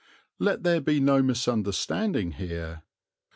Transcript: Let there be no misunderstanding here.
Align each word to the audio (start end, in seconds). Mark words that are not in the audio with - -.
Let 0.39 0.63
there 0.63 0.81
be 0.81 0.99
no 0.99 1.21
misunderstanding 1.21 2.31
here. 2.31 2.81